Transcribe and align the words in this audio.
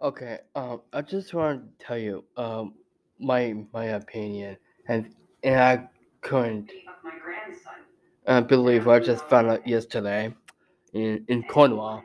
Okay, 0.00 0.38
um, 0.54 0.82
I 0.92 1.02
just 1.02 1.34
want 1.34 1.76
to 1.80 1.84
tell 1.84 1.98
you, 1.98 2.24
um, 2.36 2.74
my 3.18 3.54
my 3.72 3.86
opinion, 3.86 4.56
and 4.86 5.12
and 5.42 5.56
I 5.60 5.88
couldn't 6.20 6.70
uh, 8.28 8.42
believe 8.42 8.86
what 8.86 9.02
I 9.02 9.04
just 9.04 9.24
found 9.28 9.48
out 9.48 9.66
yesterday 9.66 10.32
in 10.94 11.24
in 11.28 11.42
Cornwall. 11.44 12.04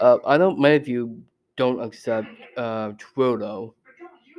Uh, 0.00 0.18
I 0.26 0.38
know 0.38 0.56
many 0.56 0.76
of 0.76 0.88
you 0.88 1.22
don't 1.58 1.80
accept 1.80 2.28
uh, 2.56 2.92
Trudeau 2.96 3.74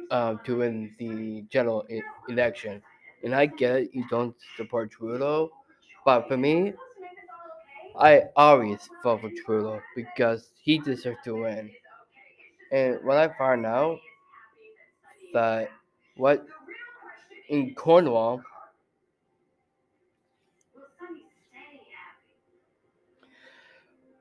uh, 0.09 0.35
to 0.43 0.57
win 0.57 0.95
the 0.97 1.43
general 1.51 1.85
e- 1.91 2.01
election, 2.29 2.81
and 3.23 3.35
I 3.35 3.45
get 3.45 3.75
it, 3.75 3.89
you 3.93 4.05
don't 4.09 4.35
support 4.57 4.89
Trudeau, 4.91 5.51
but 6.05 6.27
for 6.27 6.37
me, 6.37 6.73
I 7.99 8.23
always 8.35 8.89
vote 9.03 9.21
for 9.21 9.31
Trudeau 9.45 9.79
because 9.95 10.49
he 10.61 10.79
deserves 10.79 11.19
to 11.25 11.35
win. 11.35 11.71
And 12.73 12.97
when 13.03 13.17
I 13.17 13.27
found 13.37 13.67
out 13.67 14.00
that 15.31 15.69
what 16.18 16.43
in 17.47 17.75
Cornwall, 17.75 18.41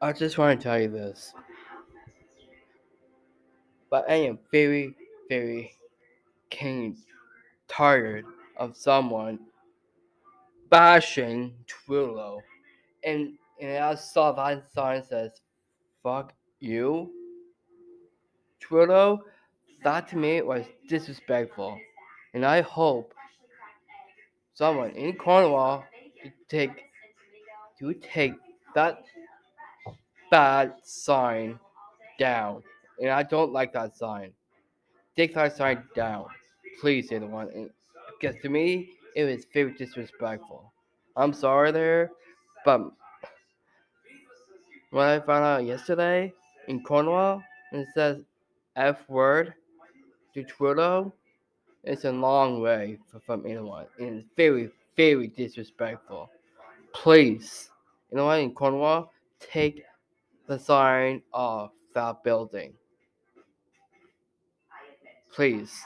I 0.02 0.12
just 0.12 0.36
want 0.36 0.60
to 0.60 0.62
tell 0.62 0.78
you 0.78 0.88
this. 0.88 1.32
But 3.88 4.10
I 4.10 4.16
am 4.16 4.38
very, 4.50 4.94
very 5.30 5.72
kind 6.50 6.94
tired 7.68 8.26
of 8.58 8.76
someone 8.76 9.38
bashing 10.68 11.54
Trudeau. 11.66 12.42
And 13.02 13.38
and 13.62 13.82
I 13.82 13.94
saw 13.94 14.32
that 14.32 14.70
sign 14.74 15.02
says, 15.02 15.40
fuck 16.02 16.34
you. 16.60 17.21
Trudeau, 18.72 19.22
that 19.84 20.08
to 20.08 20.16
me 20.16 20.40
was 20.40 20.64
disrespectful. 20.88 21.78
And 22.32 22.42
I 22.46 22.62
hope 22.62 23.12
someone 24.54 24.92
in 24.92 25.14
Cornwall 25.16 25.84
to 26.22 26.30
take 26.48 26.70
to 27.78 27.92
take 27.92 28.32
that 28.74 29.02
bad 30.30 30.72
sign 30.84 31.58
down. 32.18 32.62
And 32.98 33.10
I 33.10 33.22
don't 33.22 33.52
like 33.52 33.74
that 33.74 33.94
sign. 33.94 34.32
Take 35.18 35.34
that 35.34 35.54
sign 35.54 35.84
down. 35.94 36.24
Please, 36.80 37.12
anyone. 37.12 37.50
And- 37.54 37.70
Because 38.18 38.40
to 38.42 38.48
me, 38.48 38.88
it 39.16 39.24
was 39.24 39.44
very 39.52 39.72
disrespectful. 39.74 40.72
I'm 41.16 41.34
sorry 41.34 41.72
there, 41.72 42.10
but 42.64 42.80
when 44.90 45.06
I 45.06 45.18
found 45.20 45.44
out 45.44 45.64
yesterday 45.64 46.32
in 46.68 46.82
Cornwall, 46.84 47.42
it 47.72 47.88
says 47.94 48.22
F 48.76 49.08
word 49.08 49.54
to 50.34 50.44
Twitter 50.44 51.10
it's 51.84 52.04
a 52.04 52.12
long 52.12 52.60
way 52.60 52.98
from 53.26 53.44
anyone. 53.44 53.86
And 53.98 54.18
it's 54.18 54.28
very, 54.36 54.70
very 54.96 55.26
disrespectful. 55.26 56.30
Please, 56.92 57.70
anyone 58.12 58.40
in 58.40 58.54
Cornwall, 58.54 59.12
take 59.40 59.84
the 60.46 60.58
sign 60.58 61.22
off 61.32 61.72
that 61.94 62.22
building. 62.22 62.72
Please. 65.32 65.80